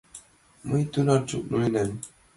[0.67, 1.91] —Мый тунар чот ноенам.